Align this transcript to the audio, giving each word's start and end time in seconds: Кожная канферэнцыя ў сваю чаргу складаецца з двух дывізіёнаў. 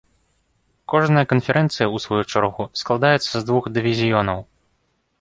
Кожная 0.93 1.23
канферэнцыя 1.33 1.87
ў 1.95 2.05
сваю 2.07 2.23
чаргу 2.31 2.69
складаецца 2.83 3.31
з 3.37 3.43
двух 3.51 3.63
дывізіёнаў. 3.81 4.39